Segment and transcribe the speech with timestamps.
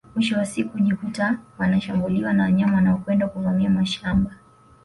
[0.15, 4.35] Mwisho wa siku hujikuta wanashambuliwa na wanyama wanaokwenda kuvamia mashamba